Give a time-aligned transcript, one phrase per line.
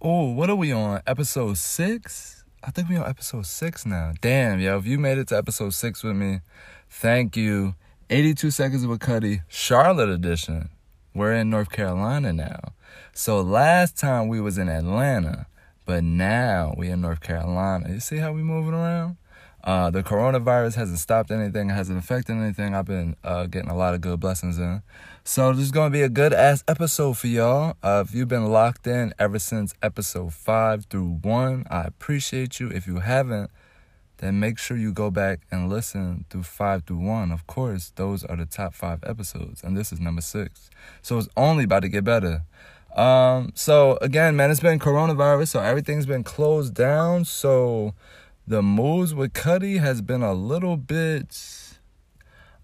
[0.00, 1.02] Oh, what are we on?
[1.08, 2.44] Episode six?
[2.62, 4.12] I think we on episode six now.
[4.20, 6.40] Damn, yo, if you made it to episode six with me,
[6.88, 7.74] thank you.
[8.08, 10.70] 82 Seconds with Cuddy, Charlotte edition.
[11.14, 12.60] We're in North Carolina now.
[13.12, 15.48] So last time we was in Atlanta,
[15.84, 17.90] but now we in North Carolina.
[17.90, 19.16] You see how we moving around?
[19.68, 22.74] Uh, the coronavirus hasn't stopped anything, hasn't affected anything.
[22.74, 24.80] I've been uh, getting a lot of good blessings in.
[25.24, 27.76] So this is gonna be a good ass episode for y'all.
[27.82, 32.70] Uh, if you've been locked in ever since episode five through one, I appreciate you.
[32.70, 33.50] If you haven't,
[34.16, 37.30] then make sure you go back and listen through five through one.
[37.30, 40.70] Of course, those are the top five episodes, and this is number six.
[41.02, 42.44] So it's only about to get better.
[42.96, 47.26] Um, so again, man, it's been coronavirus, so everything's been closed down.
[47.26, 47.92] So
[48.48, 51.38] the moves with Cuddy has been a little bit,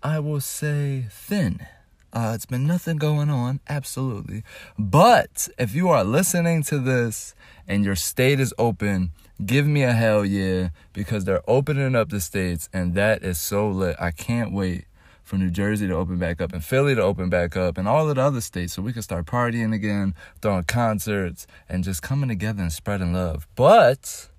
[0.02, 1.66] I will say, thin.
[2.10, 4.44] Uh, it's been nothing going on, absolutely.
[4.78, 7.34] But if you are listening to this
[7.68, 9.12] and your state is open,
[9.44, 13.68] give me a hell yeah because they're opening up the states and that is so
[13.68, 13.96] lit.
[14.00, 14.86] I can't wait
[15.22, 18.08] for New Jersey to open back up and Philly to open back up and all
[18.08, 22.30] of the other states so we can start partying again, throwing concerts and just coming
[22.30, 23.46] together and spreading love.
[23.54, 24.30] But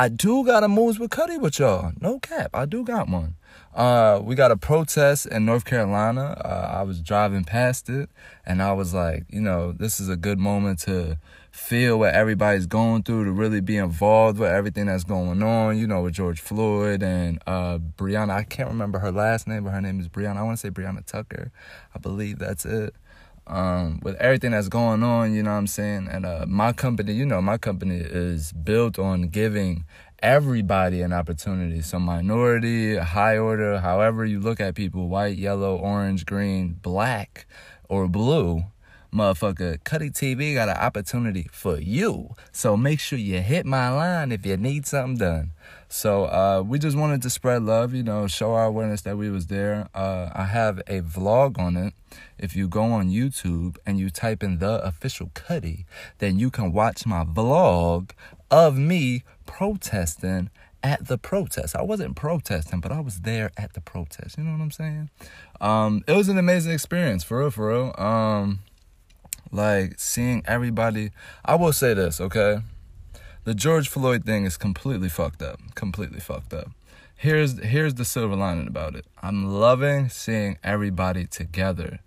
[0.00, 1.90] I do got a moves with Cuddy with y'all.
[2.00, 2.50] No cap.
[2.54, 3.34] I do got one.
[3.74, 6.40] Uh, we got a protest in North Carolina.
[6.44, 8.08] Uh, I was driving past it
[8.46, 11.18] and I was like, you know, this is a good moment to
[11.50, 15.88] feel what everybody's going through, to really be involved with everything that's going on, you
[15.88, 18.30] know, with George Floyd and uh, Breonna.
[18.30, 20.36] I can't remember her last name, but her name is Breonna.
[20.36, 21.50] I want to say Breonna Tucker.
[21.92, 22.94] I believe that's it
[23.48, 26.08] um, with everything that's going on, you know what I'm saying?
[26.10, 29.84] And uh, my company, you know, my company is built on giving
[30.20, 31.80] everybody an opportunity.
[31.82, 37.46] So minority, high order, however you look at people, white, yellow, orange, green, black,
[37.88, 38.64] or blue,
[39.12, 42.34] motherfucker, Cuddy TV got an opportunity for you.
[42.52, 45.52] So make sure you hit my line if you need something done.
[45.88, 49.30] So uh, we just wanted to spread love, you know, show our awareness that we
[49.30, 49.88] was there.
[49.94, 51.94] Uh, I have a vlog on it.
[52.38, 55.86] If you go on YouTube and you type in the official Cuddy,
[56.18, 58.10] then you can watch my vlog
[58.50, 60.50] of me protesting
[60.82, 61.74] at the protest.
[61.74, 64.38] I wasn't protesting, but I was there at the protest.
[64.38, 65.10] You know what I'm saying?
[65.60, 67.94] Um, it was an amazing experience, for real, for real.
[67.98, 68.60] Um,
[69.50, 71.10] like seeing everybody.
[71.44, 72.58] I will say this, okay?
[73.48, 75.58] the George Floyd thing is completely fucked up.
[75.74, 76.68] Completely fucked up.
[77.20, 79.04] Here's here's the silver lining about it.
[79.20, 81.98] I'm loving seeing everybody together.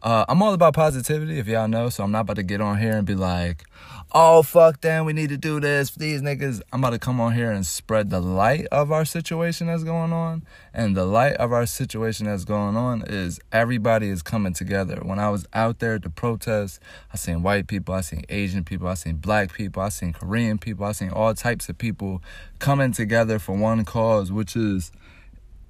[0.00, 2.78] Uh, I'm all about positivity, if y'all know, so I'm not about to get on
[2.78, 3.64] here and be like,
[4.12, 6.60] oh, fuck them, we need to do this for these niggas.
[6.72, 10.12] I'm about to come on here and spread the light of our situation that's going
[10.12, 10.42] on.
[10.74, 15.00] And the light of our situation that's going on is everybody is coming together.
[15.02, 16.80] When I was out there to protest,
[17.12, 20.58] I seen white people, I seen Asian people, I seen black people, I seen Korean
[20.58, 22.22] people, I seen all types of people
[22.58, 24.90] coming together for one cause, which is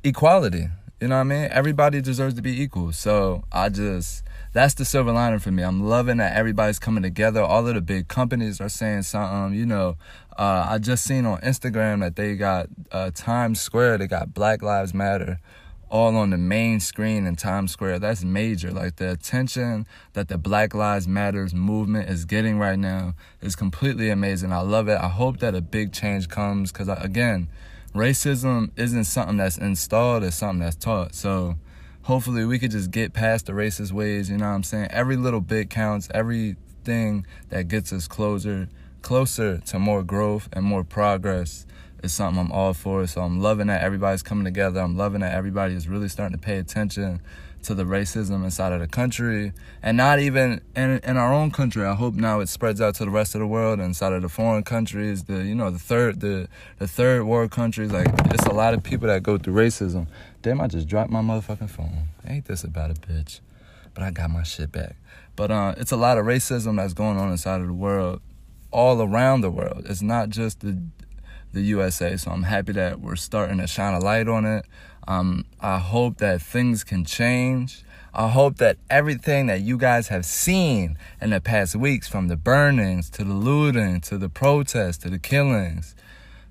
[0.03, 0.69] equality.
[1.01, 1.49] You know what I mean?
[1.51, 2.93] Everybody deserves to be equal.
[2.93, 4.23] So I just,
[4.53, 5.63] that's the silver lining for me.
[5.63, 7.41] I'm loving that everybody's coming together.
[7.41, 9.59] All of the big companies are saying something.
[9.59, 9.97] You know,
[10.39, 14.61] uh, I just seen on Instagram that they got uh, Times Square, they got Black
[14.61, 15.41] Lives Matter
[15.91, 17.99] all on the main screen in Times Square.
[17.99, 18.71] That's major.
[18.71, 24.09] Like the attention that the Black Lives Matters movement is getting right now is completely
[24.09, 24.53] amazing.
[24.53, 24.99] I love it.
[25.01, 27.49] I hope that a big change comes because, again,
[27.95, 31.15] racism isn't something that's installed, it's something that's taught.
[31.15, 31.57] So
[32.03, 34.89] hopefully we could just get past the racist ways, you know what I'm saying?
[34.91, 38.69] Every little bit counts, everything that gets us closer,
[39.03, 41.67] closer to more growth and more progress
[42.03, 43.07] is something I'm all for.
[43.07, 44.81] So I'm loving that everybody's coming together.
[44.81, 47.21] I'm loving that everybody is really starting to pay attention
[47.63, 51.85] to the racism inside of the country and not even in, in our own country.
[51.85, 54.29] I hope now it spreads out to the rest of the world inside of the
[54.29, 56.49] foreign countries, the you know, the third the
[56.79, 57.93] the third world countries.
[57.93, 60.07] Like it's a lot of people that go through racism.
[60.43, 62.09] Damn, I just dropped my motherfucking phone.
[62.27, 63.41] Ain't this about a bitch?
[63.93, 64.97] But I got my shit back.
[65.37, 68.23] But uh it's a lot of racism that's going on inside of the world,
[68.71, 69.85] all around the world.
[69.87, 70.79] It's not just the
[71.53, 72.17] the USA.
[72.17, 74.65] So I'm happy that we're starting to shine a light on it.
[75.09, 77.85] Um, I hope that things can change.
[78.13, 82.37] I hope that everything that you guys have seen in the past weeks, from the
[82.37, 85.95] burnings to the looting to the protests to the killings,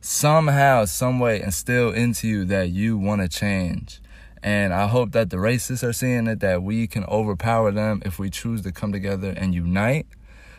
[0.01, 3.99] somehow, some way instill into you that you want to change.
[4.41, 8.19] And I hope that the racists are seeing it, that we can overpower them if
[8.19, 10.07] we choose to come together and unite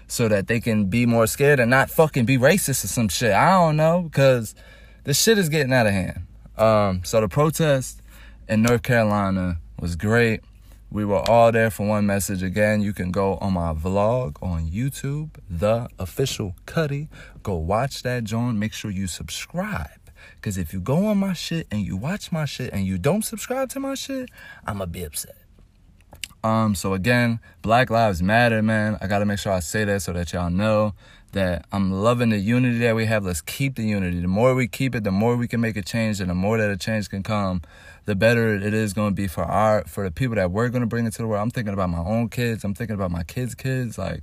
[0.07, 3.33] so that they can be more scared and not fucking be racist or some shit.
[3.33, 4.55] I don't know, because
[5.05, 6.27] the shit is getting out of hand.
[6.61, 8.03] Um, so the protest
[8.47, 10.43] in North Carolina was great.
[10.91, 12.43] We were all there for one message.
[12.43, 17.09] Again, you can go on my vlog on YouTube, the official Cuddy.
[17.43, 18.59] Go watch that, John.
[18.59, 19.89] Make sure you subscribe.
[20.43, 23.25] Cause if you go on my shit and you watch my shit and you don't
[23.25, 24.31] subscribe to my shit,
[24.67, 25.37] I'ma be upset.
[26.45, 28.99] Um, so again, Black Lives Matter, man.
[29.01, 30.95] I gotta make sure I say that so that y'all know
[31.33, 33.25] that I'm loving the unity that we have.
[33.25, 34.21] Let's keep the unity.
[34.21, 36.59] The more we keep it, the more we can make a change, and the more
[36.59, 37.63] that a change can come,
[38.05, 40.81] the better it is going to be for our for the people that we're going
[40.81, 41.43] to bring into the world.
[41.43, 42.65] I'm thinking about my own kids.
[42.65, 43.97] I'm thinking about my kids' kids.
[43.97, 44.23] Like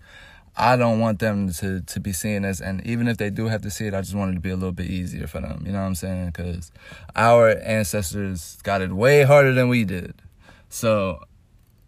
[0.56, 3.62] I don't want them to to be seeing this, and even if they do have
[3.62, 5.63] to see it, I just want it to be a little bit easier for them.
[5.65, 6.27] You know what I'm saying?
[6.27, 6.71] Because
[7.15, 10.15] our ancestors got it way harder than we did.
[10.69, 11.24] So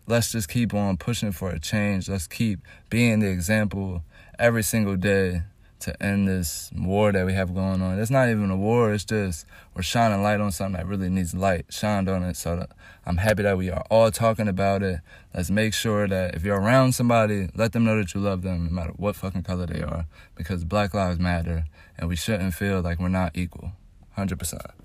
[0.07, 2.07] let's just keep on pushing for a change.
[2.07, 4.03] Let's keep being the example
[4.39, 5.41] every single day
[5.79, 7.99] to end this war that we have going on.
[7.99, 11.33] It's not even a war, it's just we're shining light on something that really needs
[11.33, 12.35] light shined on it.
[12.35, 12.65] So
[13.05, 14.99] I'm happy that we are all talking about it.
[15.33, 18.65] Let's make sure that if you're around somebody, let them know that you love them
[18.65, 20.05] no matter what fucking color they are
[20.35, 21.65] because Black Lives Matter
[21.97, 23.71] and we shouldn't feel like we're not equal.
[24.17, 24.78] 100%.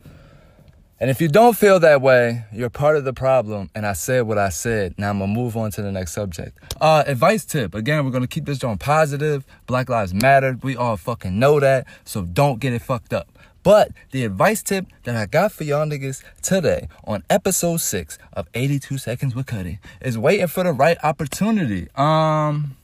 [1.01, 3.69] And if you don't feel that way, you're part of the problem.
[3.75, 4.95] And I said what I said.
[4.97, 6.57] Now I'm gonna move on to the next subject.
[6.81, 7.75] Uh, advice tip.
[7.75, 9.45] Again, we're gonna keep this on positive.
[9.67, 10.59] Black Lives Matter.
[10.63, 11.87] We all fucking know that.
[12.05, 13.29] So don't get it fucked up.
[13.65, 18.47] But the advice tip that I got for y'all niggas today on episode six of
[18.55, 21.89] 82 Seconds with Cuddy is waiting for the right opportunity.
[21.97, 22.77] Um,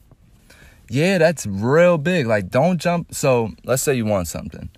[0.88, 2.26] yeah, that's real big.
[2.26, 3.14] Like, don't jump.
[3.14, 4.70] So let's say you want something.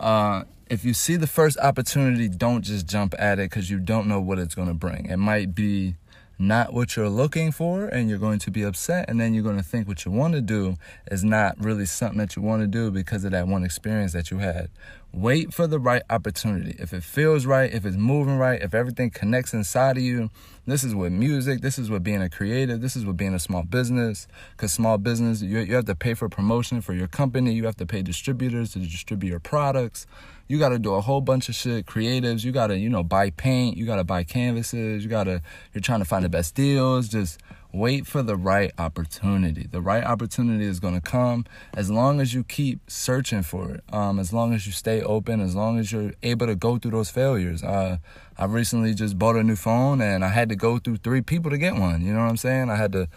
[0.00, 4.06] Uh, if you see the first opportunity, don't just jump at it because you don't
[4.06, 5.06] know what it's going to bring.
[5.06, 5.96] It might be
[6.40, 9.58] not what you're looking for and you're going to be upset and then you're going
[9.58, 10.76] to think what you want to do
[11.10, 14.30] is not really something that you want to do because of that one experience that
[14.30, 14.70] you had.
[15.12, 16.74] Wait for the right opportunity.
[16.78, 20.30] If it feels right if it's moving right if everything connects inside of you
[20.66, 23.38] this is with music this is with being a creative this is with being a
[23.38, 27.52] small business because small business you, you have to pay for promotion for your company
[27.52, 30.06] you have to pay distributors to distribute your products
[30.50, 31.86] you got to do a whole bunch of shit.
[31.86, 35.24] Creatives, you got to, you know, buy paint, you got to buy canvases, you got
[35.24, 35.40] to,
[35.72, 37.06] you're trying to find the best deals.
[37.06, 37.38] Just
[37.72, 39.66] wait for the right opportunity.
[39.70, 41.44] The right opportunity is going to come
[41.74, 43.84] as long as you keep searching for it.
[43.92, 46.92] Um, as long as you stay open, as long as you're able to go through
[46.92, 47.62] those failures.
[47.62, 47.98] Uh,
[48.38, 51.50] I recently just bought a new phone and I had to go through three people
[51.50, 52.00] to get one.
[52.00, 52.70] You know what I'm saying?
[52.70, 53.08] I had to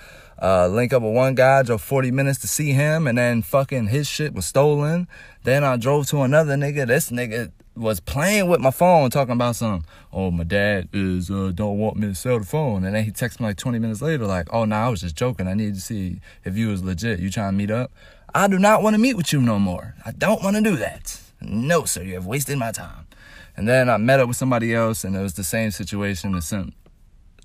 [0.42, 3.88] uh, link up with one guy, drove 40 minutes to see him, and then fucking
[3.88, 5.08] his shit was stolen.
[5.44, 6.88] Then I drove to another nigga.
[6.88, 11.52] This nigga was playing with my phone, talking about some, oh, my dad is, uh,
[11.54, 12.84] don't want me to sell the phone.
[12.84, 15.02] And then he texted me like 20 minutes later, like, oh, no, nah, I was
[15.02, 15.48] just joking.
[15.48, 17.20] I need to see if you was legit.
[17.20, 17.92] You trying to meet up?
[18.36, 19.96] I do not want to meet with you no more.
[20.06, 21.20] I don't want to do that.
[21.42, 23.08] No, sir, you have wasted my time.
[23.56, 26.32] And then I met up with somebody else, and it was the same situation.
[26.32, 26.74] The sim,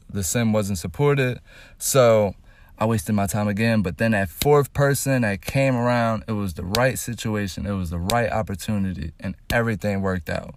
[0.08, 1.40] the sim wasn't supported.
[1.78, 2.34] So,
[2.80, 3.82] I wasted my time again.
[3.82, 7.90] But then that fourth person that came around, it was the right situation, it was
[7.90, 10.54] the right opportunity, and everything worked out.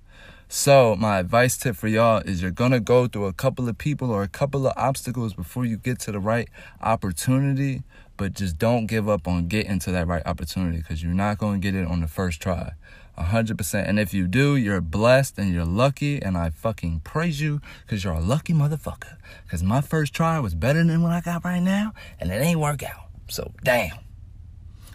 [0.48, 4.12] So, my advice tip for y'all is you're gonna go through a couple of people
[4.12, 6.50] or a couple of obstacles before you get to the right
[6.82, 7.84] opportunity,
[8.18, 11.58] but just don't give up on getting to that right opportunity because you're not gonna
[11.58, 12.74] get it on the first try.
[13.22, 13.88] 100%.
[13.88, 16.22] And if you do, you're blessed and you're lucky.
[16.22, 19.18] And I fucking praise you because you're a lucky motherfucker.
[19.44, 21.94] Because my first try was better than what I got right now.
[22.20, 23.08] And it ain't work out.
[23.30, 23.98] So, damn.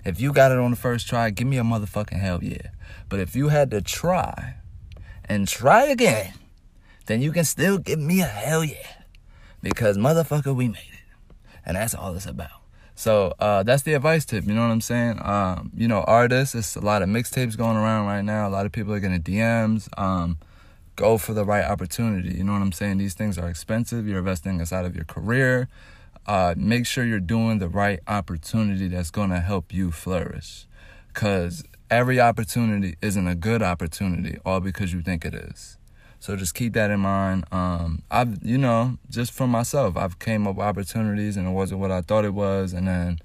[0.04, 2.70] If you got it on the first try, give me a motherfucking hell yeah.
[3.08, 4.56] But if you had to try
[5.24, 6.34] and try again,
[7.06, 9.02] then you can still give me a hell yeah.
[9.62, 11.30] Because motherfucker, we made it.
[11.64, 12.60] And that's all it's about.
[12.96, 14.46] So uh, that's the advice tip.
[14.46, 15.20] You know what I'm saying?
[15.22, 16.54] Um, you know, artists.
[16.54, 18.48] It's a lot of mixtapes going around right now.
[18.48, 19.86] A lot of people are getting DMs.
[19.98, 20.38] Um,
[20.96, 22.34] go for the right opportunity.
[22.38, 22.96] You know what I'm saying?
[22.96, 24.08] These things are expensive.
[24.08, 25.68] You're investing inside of your career.
[26.26, 30.66] Uh, make sure you're doing the right opportunity that's going to help you flourish.
[31.08, 35.76] Because every opportunity isn't a good opportunity all because you think it is.
[36.26, 37.44] So just keep that in mind.
[37.52, 41.78] Um, I've, you know, just for myself, I've came up with opportunities and it wasn't
[41.78, 42.72] what I thought it was.
[42.72, 43.20] And then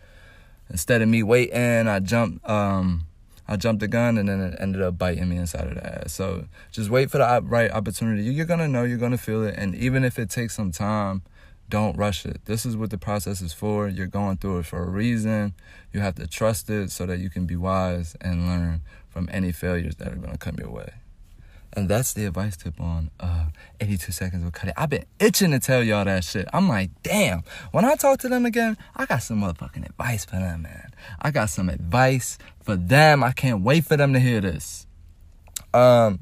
[0.70, 3.08] instead of me waiting, I jumped, um,
[3.48, 6.14] I jumped the gun and then it ended up biting me inside of the ass.
[6.14, 8.22] So just wait for the right opportunity.
[8.22, 9.56] You're going to know, you're going to feel it.
[9.58, 11.24] And even if it takes some time,
[11.70, 12.46] don't rush it.
[12.46, 13.88] This is what the process is for.
[13.88, 15.56] You're going through it for a reason.
[15.92, 19.52] You have to trust it so that you can be wise and learn from any
[19.52, 20.92] failures that are going to come your way.
[21.74, 23.46] And that's the advice tip on uh,
[23.80, 24.74] 82 seconds with Cuddy.
[24.76, 26.48] I've been itching to tell y'all that shit.
[26.54, 27.44] I'm like, damn.
[27.72, 30.92] When I talk to them again, I got some motherfucking advice for them, man.
[31.22, 33.24] I got some advice for them.
[33.24, 34.86] I can't wait for them to hear this.
[35.74, 36.20] Um,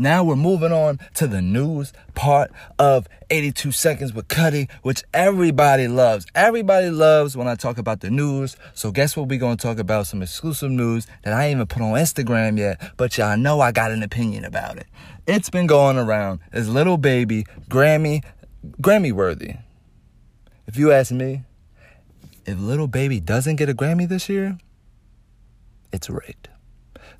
[0.00, 5.88] Now we're moving on to the news part of 82 Seconds with Cuddy, which everybody
[5.88, 6.24] loves.
[6.36, 8.56] Everybody loves when I talk about the news.
[8.74, 10.06] So guess what we're going to talk about?
[10.06, 13.72] Some exclusive news that I ain't even put on Instagram yet, but y'all know I
[13.72, 14.86] got an opinion about it.
[15.26, 16.38] It's been going around.
[16.52, 18.24] Is Lil Baby Grammy,
[18.80, 19.54] Grammy worthy?
[20.68, 21.42] If you ask me,
[22.46, 24.58] if Lil Baby doesn't get a Grammy this year,
[25.92, 26.50] it's rigged.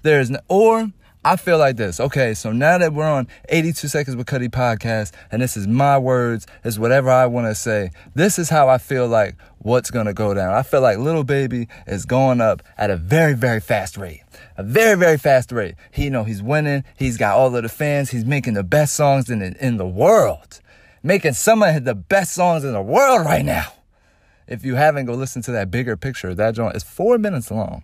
[0.03, 0.93] There's no, or
[1.25, 1.99] I feel like this.
[1.99, 5.99] Okay, so now that we're on 82 Seconds with Cuddy podcast, and this is my
[5.99, 7.91] words, is whatever I want to say.
[8.15, 10.55] This is how I feel like what's gonna go down.
[10.55, 14.23] I feel like Lil Baby is going up at a very, very fast rate.
[14.57, 15.75] A very, very fast rate.
[15.91, 16.85] He you know he's winning.
[16.97, 18.11] He's got all of the fans.
[18.11, 20.61] He's making the best songs in the, in the world.
[21.03, 23.73] Making some of the best songs in the world right now.
[24.47, 26.33] If you haven't, go listen to that bigger picture.
[26.35, 27.83] That joint is four minutes long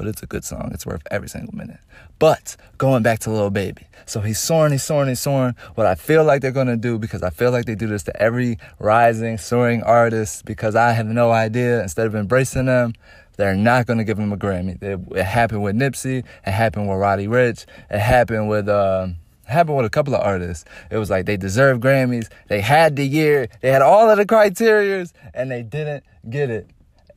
[0.00, 0.70] but it's a good song.
[0.72, 1.76] It's worth every single minute.
[2.18, 3.82] But going back to Lil Baby.
[4.06, 5.54] So he's soaring, he's soaring, he's soaring.
[5.74, 8.16] What I feel like they're gonna do, because I feel like they do this to
[8.22, 12.94] every rising, soaring artist, because I have no idea, instead of embracing them,
[13.36, 14.82] they're not gonna give him a Grammy.
[14.82, 19.08] It, happened with Nipsey, it happened with Roddy Ricch, it happened with uh,
[19.44, 20.64] happened with a couple of artists.
[20.90, 22.30] It was like they deserve Grammys.
[22.48, 23.48] They had the year.
[23.60, 26.70] They had all of the criterias, and they didn't get it.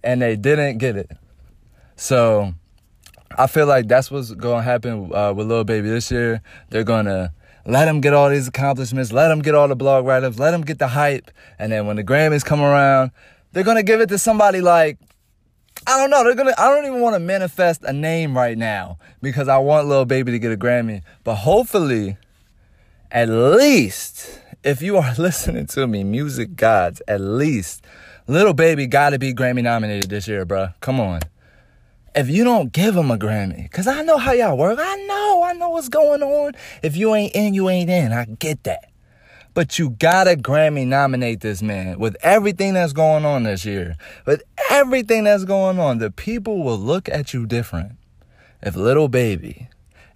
[0.04, 1.12] And they didn't get it.
[1.96, 2.56] So
[3.38, 6.42] I feel like that's what's to happen uh, with Lil Baby this year.
[6.70, 7.32] They're to
[7.66, 10.54] let him get all these accomplishments, let him get all the blog write ups, let
[10.54, 11.32] him get the hype.
[11.58, 13.12] And then when the Grammys come around,
[13.52, 14.98] they're to give it to somebody like,
[15.88, 16.24] I don't know.
[16.24, 16.54] They're gonna.
[16.58, 20.32] I don't even want to manifest a name right now because I want Lil Baby
[20.32, 21.02] to get a Grammy.
[21.25, 22.16] But hopefully,
[23.12, 27.84] at least if you are listening to me, music gods, at least
[28.28, 30.70] Lil Baby got to be Grammy nominated this year, bro.
[30.80, 31.20] Come on
[32.15, 34.79] if you don't give him a Grammy, because I know how y'all work.
[34.82, 36.53] I know, I know what's going on.
[36.82, 38.12] If you ain't in, you ain't in.
[38.12, 38.89] I get that.
[39.53, 43.96] But you gotta Grammy nominate this man with everything that's going on this year.
[44.25, 47.93] With everything that's going on, the people will look at you different.
[48.62, 49.67] If Lil Baby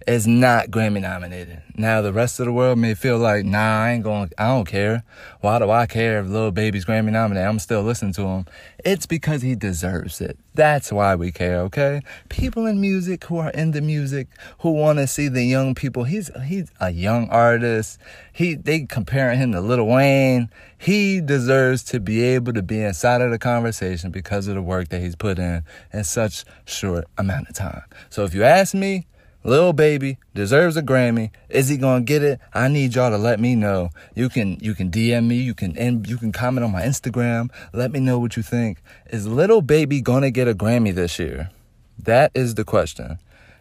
[0.06, 1.62] is not Grammy nominated.
[1.76, 4.66] Now the rest of the world may feel like, nah, I ain't going, I don't
[4.66, 5.04] care.
[5.40, 7.48] Why do I care if Lil Baby's Grammy nominated?
[7.48, 8.46] I'm still listening to him.
[8.84, 10.38] It's because he deserves it.
[10.54, 12.00] That's why we care, okay?
[12.28, 14.28] People in music who are into music,
[14.60, 16.04] who want to see the young people.
[16.04, 17.98] He's he's a young artist.
[18.32, 20.50] He they comparing him to Lil Wayne.
[20.76, 24.88] He deserves to be able to be inside of the conversation because of the work
[24.88, 27.82] that he's put in in such short amount of time.
[28.10, 29.06] So if you ask me,
[29.48, 31.30] Lil Baby deserves a Grammy.
[31.48, 32.38] Is he gonna get it?
[32.52, 33.88] I need y'all to let me know.
[34.14, 35.36] You can you can DM me.
[35.36, 37.48] You can you can comment on my Instagram.
[37.72, 38.82] Let me know what you think.
[39.10, 41.50] Is Lil Baby gonna get a Grammy this year?
[41.98, 43.18] That is the question.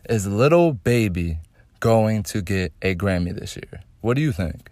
[0.09, 1.39] Is Lil Baby
[1.79, 3.81] going to get a Grammy this year?
[4.01, 4.69] What do you think?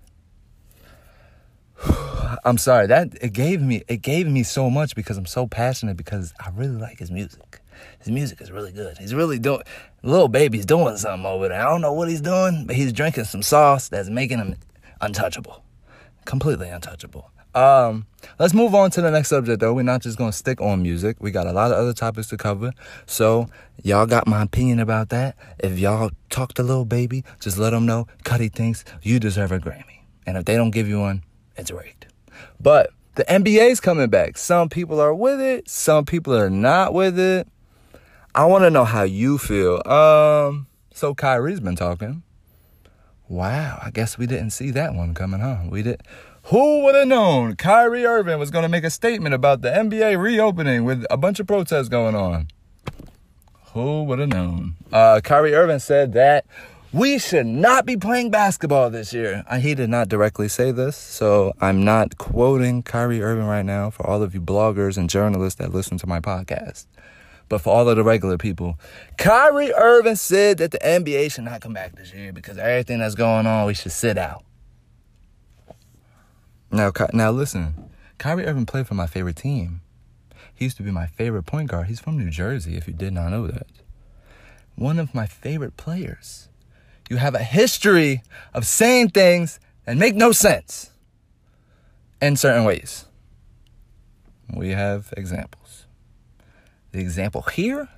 [2.44, 5.96] I'm sorry that it gave me it gave me so much because I'm so passionate
[5.96, 7.62] because I really like his music.
[8.06, 9.00] His music is really good.
[9.00, 9.64] He's really doing,
[10.04, 11.60] Lil Baby's doing something over there.
[11.60, 14.56] I don't know what he's doing, but he's drinking some sauce that's making him
[15.02, 15.64] untouchable.
[16.24, 17.32] Completely untouchable.
[17.56, 18.06] Um,
[18.38, 19.74] let's move on to the next subject though.
[19.74, 21.18] We're not just gonna stick on music.
[21.20, 22.74] We got a lot of other topics to cover.
[23.08, 23.48] So
[23.82, 25.36] y'all got my opinion about that.
[25.58, 29.58] If y'all talk to Lil Baby, just let him know Cuddy thinks you deserve a
[29.58, 30.02] Grammy.
[30.28, 31.24] And if they don't give you one,
[31.58, 32.06] it's rigged.
[32.60, 34.38] But the NBA's coming back.
[34.38, 37.48] Some people are with it, some people are not with it.
[38.36, 39.82] I want to know how you feel.
[39.88, 42.22] Um, so Kyrie's been talking.
[43.30, 45.60] Wow, I guess we didn't see that one coming, huh?
[45.70, 46.04] We did.
[46.48, 50.22] Who would have known Kyrie Irving was going to make a statement about the NBA
[50.22, 52.50] reopening with a bunch of protests going on?
[53.72, 54.76] Who would have known?
[54.92, 56.46] Uh, Kyrie Irving said that
[56.92, 59.46] we should not be playing basketball this year.
[59.50, 63.90] Uh, he did not directly say this, so I'm not quoting Kyrie Irving right now
[63.90, 66.86] for all of you bloggers and journalists that listen to my podcast
[67.50, 68.80] but for all of the regular people.
[69.18, 73.16] Kyrie Irving said that the NBA should not come back this year because everything that's
[73.16, 74.44] going on, we should sit out.
[76.72, 79.82] Now, now listen, Kyrie Irving played for my favorite team.
[80.54, 81.88] He used to be my favorite point guard.
[81.88, 83.68] He's from New Jersey, if you did not know that.
[84.76, 86.50] One of my favorite players.
[87.10, 88.24] You have a history
[88.54, 90.92] of saying things that make no sense
[92.22, 93.06] in certain ways.
[94.54, 95.65] We have examples
[96.96, 97.90] the example here?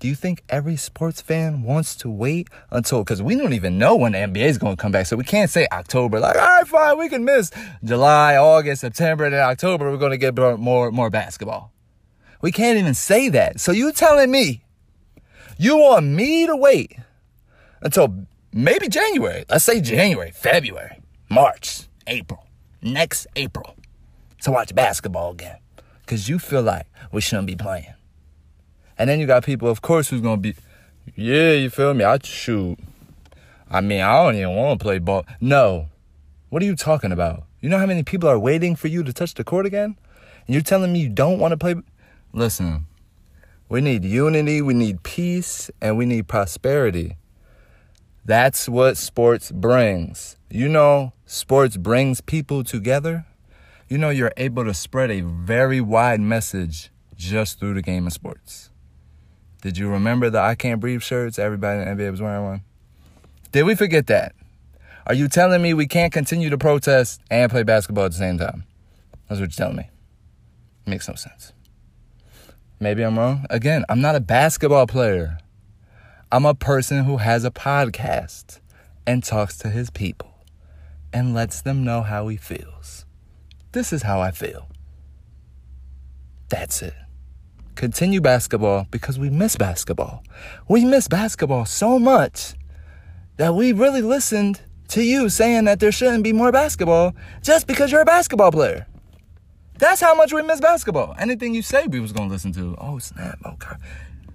[0.00, 3.94] Do you think every sports fan wants to wait until, because we don't even know
[3.94, 5.06] when the NBA is going to come back.
[5.06, 7.52] So we can't say October, like, all right, fine, we can miss
[7.84, 11.72] July, August, September, and then October, we're going to get more, more basketball.
[12.40, 13.60] We can't even say that.
[13.60, 14.64] So you telling me
[15.56, 16.96] you want me to wait
[17.80, 19.44] until maybe January.
[19.48, 22.44] Let's say January, February, March, April,
[22.82, 23.76] next April
[24.40, 25.58] to watch basketball again.
[26.00, 27.94] Because you feel like we shouldn't be playing.
[29.02, 30.54] And then you got people, of course, who's to be,
[31.16, 32.04] yeah, you feel me?
[32.04, 32.78] I shoot.
[33.68, 35.26] I mean, I don't even want to play ball.
[35.40, 35.88] No.
[36.50, 37.42] What are you talking about?
[37.60, 39.96] You know how many people are waiting for you to touch the court again?
[40.46, 41.74] And you're telling me you don't want to play?
[42.32, 42.86] Listen,
[43.68, 47.16] we need unity, we need peace, and we need prosperity.
[48.24, 50.36] That's what sports brings.
[50.48, 53.26] You know, sports brings people together.
[53.88, 58.12] You know, you're able to spread a very wide message just through the game of
[58.12, 58.68] sports.
[59.62, 61.38] Did you remember the I Can't Breathe shirts?
[61.38, 62.62] Everybody in the NBA was wearing one.
[63.52, 64.34] Did we forget that?
[65.06, 68.38] Are you telling me we can't continue to protest and play basketball at the same
[68.38, 68.64] time?
[69.28, 69.88] That's what you're telling me.
[70.84, 71.52] Makes no sense.
[72.80, 73.46] Maybe I'm wrong.
[73.50, 75.38] Again, I'm not a basketball player.
[76.32, 78.58] I'm a person who has a podcast
[79.06, 80.44] and talks to his people
[81.12, 83.06] and lets them know how he feels.
[83.70, 84.68] This is how I feel.
[86.48, 86.94] That's it.
[87.74, 90.22] Continue basketball because we miss basketball.
[90.68, 92.54] We miss basketball so much
[93.38, 97.90] that we really listened to you saying that there shouldn't be more basketball just because
[97.90, 98.86] you're a basketball player.
[99.78, 101.16] That's how much we miss basketball.
[101.18, 102.76] Anything you say, we was gonna listen to.
[102.78, 103.38] Oh snap!
[103.44, 103.74] Okay,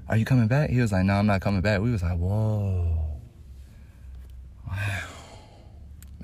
[0.10, 0.72] are you coming back?
[0.72, 1.80] He was like, No, I'm not coming back.
[1.80, 2.98] We was like, Whoa,
[4.68, 5.04] wow,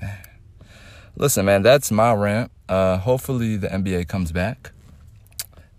[0.00, 0.18] man.
[1.16, 2.50] Listen, man, that's my rant.
[2.68, 4.73] Uh, hopefully the NBA comes back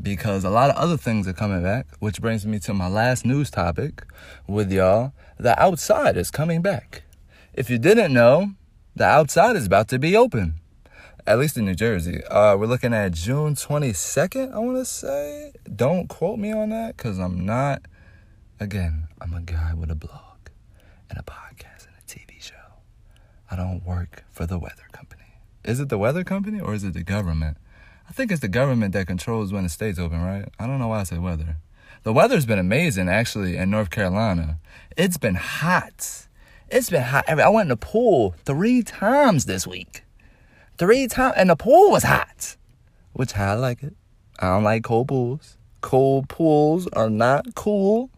[0.02, 3.26] because a lot of other things are coming back, which brings me to my last
[3.26, 4.04] news topic
[4.48, 5.14] with y'all.
[5.40, 7.04] The outside is coming back.
[7.54, 8.52] If you didn't know,
[8.96, 10.56] the outside is about to be open,
[11.26, 12.24] at least in New Jersey.
[12.26, 15.54] Uh, we're looking at June 22nd, I want to say.
[15.74, 17.82] Don't quote me on that because I'm not,
[18.60, 20.50] again, I'm a guy with a blog
[21.10, 22.56] and a podcast and a TV show.
[23.50, 25.24] I don't work for the weather company.
[25.64, 27.58] Is it the weather company or is it the government?
[28.08, 30.48] I think it's the government that controls when the state's open, right?
[30.60, 31.58] I don't know why I said weather.
[32.04, 34.60] The weather's been amazing, actually, in North Carolina.
[34.96, 36.28] It's been hot.
[36.70, 37.28] It's been hot.
[37.28, 40.04] I went in the pool three times this week.
[40.78, 42.58] Three times, and the pool was hot,
[43.14, 43.96] which I like it.
[44.40, 45.58] I don't like cold pools.
[45.82, 48.10] Cold pools are not cool,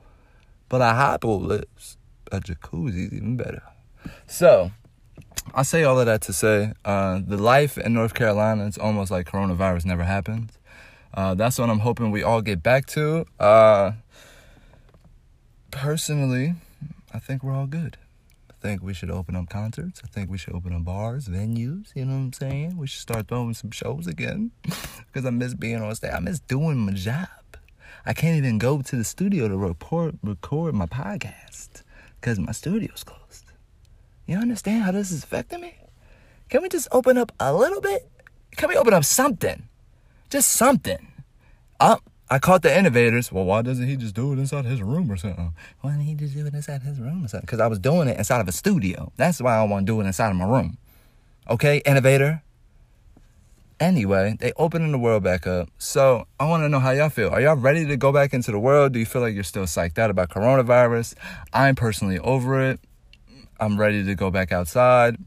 [0.67, 1.97] but a hot pool is.
[2.31, 3.63] A jacuzzi's even better.
[4.25, 4.71] So,
[5.53, 9.11] I say all of that to say uh, the life in North Carolina it's almost
[9.11, 10.51] like coronavirus never happened.
[11.13, 13.25] Uh, that's what I'm hoping we all get back to.
[13.39, 13.93] Uh,
[15.71, 16.53] personally,
[17.13, 17.97] I think we're all good.
[18.51, 20.01] I think we should open up concerts.
[20.03, 21.87] I think we should open up bars, venues.
[21.95, 22.77] You know what I'm saying?
[22.77, 26.11] We should start throwing some shows again because I miss being on stage.
[26.13, 27.27] I miss doing my job.
[28.05, 31.81] I can't even go to the studio to report, record my podcast
[32.21, 33.46] because my studio's closed.
[34.27, 35.75] You understand how this is affecting me?
[36.49, 38.09] Can we just open up a little bit?
[38.57, 39.69] Can we open up something?
[40.29, 41.13] Just something.
[41.79, 42.01] Up.
[42.05, 43.31] Oh, I caught the innovators.
[43.31, 45.53] Well, why doesn't he just do it inside his room or something?
[45.79, 47.45] Why didn't he just do it inside his room or something?
[47.45, 49.13] Because I was doing it inside of a studio.
[49.15, 50.77] That's why I want to do it inside of my room.
[51.49, 52.43] Okay, innovator.
[53.79, 55.69] Anyway, they opening the world back up.
[55.77, 57.29] So I want to know how y'all feel.
[57.29, 58.91] Are y'all ready to go back into the world?
[58.91, 61.13] Do you feel like you're still psyched out about coronavirus?
[61.53, 62.81] I'm personally over it.
[63.59, 65.17] I'm ready to go back outside,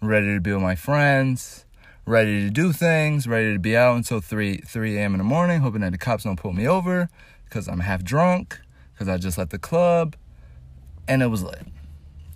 [0.00, 1.64] ready to be with my friends,
[2.06, 5.14] ready to do things, ready to be out until 3 3 a.m.
[5.14, 7.08] in the morning, hoping that the cops don't pull me over
[7.44, 8.60] because I'm half drunk,
[8.92, 10.14] because I just left the club,
[11.08, 11.66] and it was lit.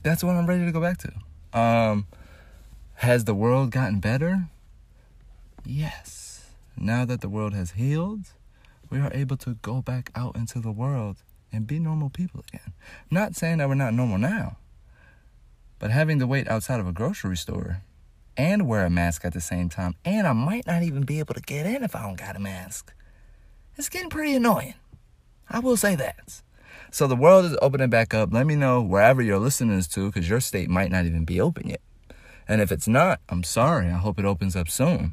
[0.03, 1.59] That's what I'm ready to go back to.
[1.59, 2.07] Um,
[2.95, 4.49] has the world gotten better?
[5.65, 6.51] Yes.
[6.77, 8.33] Now that the world has healed,
[8.91, 11.19] we are able to go back out into the world
[11.53, 12.73] and be normal people again.
[13.11, 14.57] Not saying that we're not normal now.
[15.85, 17.83] But having to wait outside of a grocery store
[18.39, 21.35] and wear a mask at the same time, and I might not even be able
[21.35, 22.95] to get in if I don't got a mask,
[23.77, 24.73] it's getting pretty annoying.
[25.47, 26.41] I will say that.
[26.91, 28.33] So the world is opening back up.
[28.33, 31.69] Let me know wherever you're listening to, because your state might not even be open
[31.69, 31.83] yet.
[32.49, 33.89] And if it's not, I'm sorry.
[33.89, 35.13] I hope it opens up soon.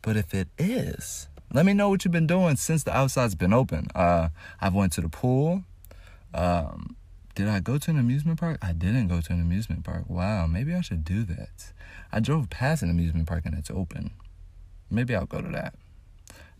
[0.00, 3.52] But if it is, let me know what you've been doing since the outside's been
[3.52, 3.88] open.
[3.94, 4.30] Uh,
[4.62, 5.64] I've went to the pool.
[6.32, 6.95] Um,
[7.36, 8.58] did I go to an amusement park?
[8.62, 10.04] I didn't go to an amusement park.
[10.08, 11.70] Wow, maybe I should do that.
[12.10, 14.12] I drove past an amusement park and it's open.
[14.90, 15.74] Maybe I'll go to that.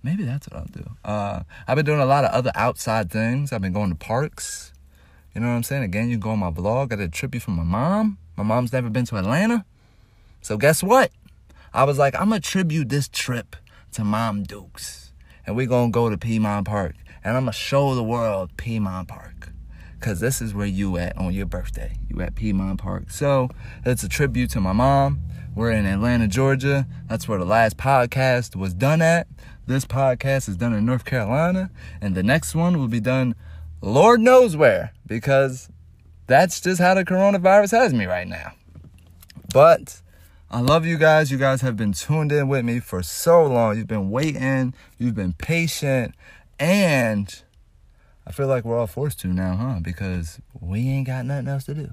[0.02, 0.90] Maybe that's what I'll do.
[1.02, 3.52] Uh, I've been doing a lot of other outside things.
[3.52, 4.74] I've been going to parks.
[5.34, 5.82] You know what I'm saying?
[5.82, 6.92] Again, you go on my blog.
[6.92, 8.18] I did a tribute from my mom.
[8.36, 9.64] My mom's never been to Atlanta.
[10.42, 11.10] So guess what?
[11.72, 13.56] I was like, I'm going to tribute this trip
[13.92, 15.12] to Mom Dukes.
[15.46, 16.96] And we're going to go to Piedmont Park.
[17.24, 19.52] And I'm going to show the world Piedmont Park.
[20.00, 21.96] Cause this is where you at on your birthday.
[22.08, 23.10] You at Piedmont Park.
[23.10, 23.48] So
[23.84, 25.20] it's a tribute to my mom.
[25.54, 26.86] We're in Atlanta, Georgia.
[27.08, 29.26] That's where the last podcast was done at.
[29.66, 31.70] This podcast is done in North Carolina.
[32.00, 33.34] And the next one will be done
[33.80, 34.92] Lord knows where.
[35.06, 35.70] Because
[36.26, 38.52] that's just how the coronavirus has me right now.
[39.52, 40.02] But
[40.50, 41.30] I love you guys.
[41.30, 43.76] You guys have been tuned in with me for so long.
[43.76, 46.14] You've been waiting, you've been patient,
[46.58, 47.42] and
[48.26, 49.80] I feel like we're all forced to now, huh?
[49.80, 51.92] Because we ain't got nothing else to do.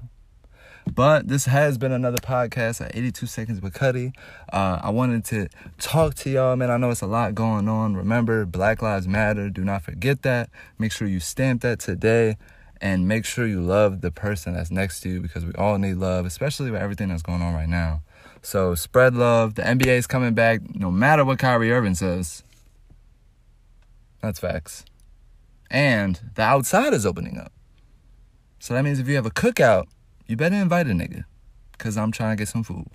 [0.92, 4.12] But this has been another podcast at 82 Seconds with Cuddy.
[4.52, 6.70] Uh, I wanted to talk to y'all, man.
[6.70, 7.96] I know it's a lot going on.
[7.96, 9.48] Remember, Black Lives Matter.
[9.48, 10.50] Do not forget that.
[10.78, 12.36] Make sure you stamp that today
[12.80, 15.94] and make sure you love the person that's next to you because we all need
[15.94, 18.02] love, especially with everything that's going on right now.
[18.42, 19.54] So spread love.
[19.54, 22.44] The NBA is coming back no matter what Kyrie Irving says.
[24.20, 24.84] That's facts.
[25.70, 27.52] And the outside is opening up.
[28.58, 29.86] So that means if you have a cookout,
[30.26, 31.24] you better invite a nigga.
[31.76, 32.88] Cause I'm trying to get some food.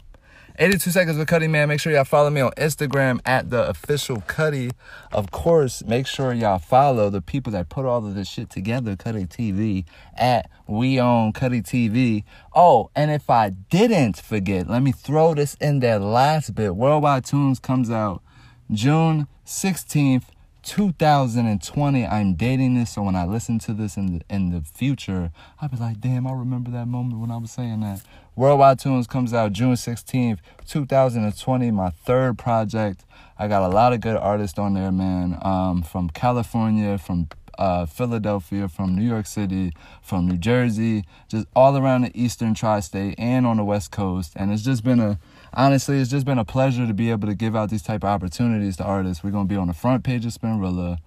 [0.62, 1.70] 82 seconds with Cuddy Man.
[1.70, 4.72] Make sure y'all follow me on Instagram at the official Cuddy.
[5.10, 8.98] Of course, make sure y'all follow the people that put all of this shit together,
[8.98, 9.86] Cuddy TV,
[10.18, 12.26] at We Own Cuddy TV.
[12.54, 16.76] Oh, and if I didn't forget, let me throw this in there last bit.
[16.76, 18.22] Worldwide Tunes comes out
[18.70, 20.26] June 16th.
[20.63, 25.32] 2020 i'm dating this so when i listen to this in the in the future
[25.62, 28.02] i'll be like damn i remember that moment when i was saying that
[28.39, 33.04] Worldwide Tunes comes out June 16th, 2020, my third project.
[33.38, 35.38] I got a lot of good artists on there, man.
[35.41, 41.76] Um, from California, from uh, Philadelphia, from New York City, from New Jersey, just all
[41.76, 44.32] around the Eastern Tri-State and on the West Coast.
[44.38, 45.19] And it's just been a,
[45.54, 48.10] honestly, it's just been a pleasure to be able to give out these type of
[48.10, 49.24] opportunities to artists.
[49.24, 50.98] We're gonna be on the front page of Spinrilla.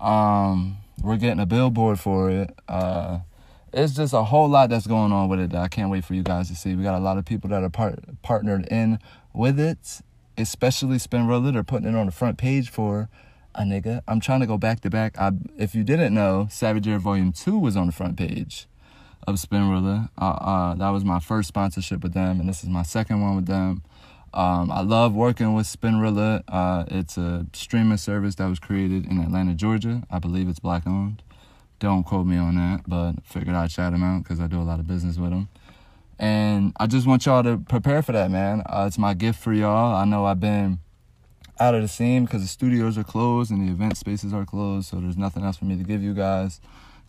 [0.00, 2.54] Um, we're getting a billboard for it.
[2.68, 3.20] Uh,
[3.72, 6.22] it's just a whole lot that's going on with it I can't wait for you
[6.22, 6.74] guys to see.
[6.74, 8.98] We got a lot of people that are part, partnered in
[9.32, 10.00] with it,
[10.36, 11.52] especially Spinrilla.
[11.52, 13.08] They're putting it on the front page for
[13.54, 14.02] a nigga.
[14.08, 15.18] I'm trying to go back to back.
[15.18, 18.66] I, if you didn't know, Savage Air Volume 2 was on the front page
[19.26, 20.08] of Spinrilla.
[20.20, 23.36] Uh, uh, that was my first sponsorship with them, and this is my second one
[23.36, 23.82] with them.
[24.32, 26.42] Um, I love working with Spinrilla.
[26.46, 30.02] Uh, it's a streaming service that was created in Atlanta, Georgia.
[30.10, 31.22] I believe it's black owned.
[31.80, 34.62] Don't quote me on that, but figured I'd shout him out because I do a
[34.62, 35.48] lot of business with him.
[36.18, 38.62] And I just want y'all to prepare for that, man.
[38.66, 39.96] Uh, it's my gift for y'all.
[39.96, 40.78] I know I've been
[41.58, 44.88] out of the scene because the studios are closed and the event spaces are closed,
[44.88, 46.60] so there's nothing else for me to give you guys.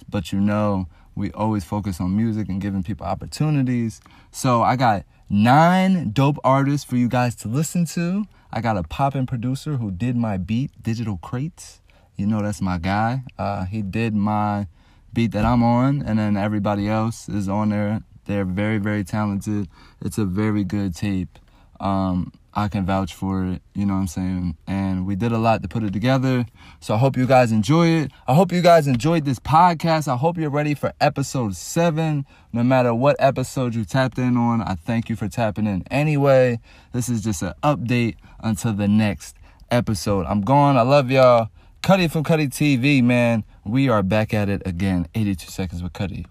[0.09, 4.01] But you know, we always focus on music and giving people opportunities.
[4.31, 8.25] So I got nine dope artists for you guys to listen to.
[8.51, 11.81] I got a poppin' producer who did my beat, Digital Crates.
[12.17, 13.23] You know that's my guy.
[13.37, 14.67] Uh, he did my
[15.13, 18.01] beat that I'm on, and then everybody else is on there.
[18.25, 19.67] They're very, very talented.
[20.01, 21.39] It's a very good tape.
[21.79, 24.57] Um, I can vouch for it, you know what I'm saying?
[24.67, 26.45] And we did a lot to put it together.
[26.79, 28.11] So I hope you guys enjoy it.
[28.27, 30.07] I hope you guys enjoyed this podcast.
[30.07, 32.25] I hope you're ready for episode seven.
[32.51, 36.59] No matter what episode you tapped in on, I thank you for tapping in anyway.
[36.91, 39.37] This is just an update until the next
[39.69, 40.25] episode.
[40.25, 40.77] I'm gone.
[40.77, 41.49] I love y'all.
[41.81, 43.43] Cuddy from Cuddy TV, man.
[43.63, 45.07] We are back at it again.
[45.15, 46.25] 82 seconds with Cuddy.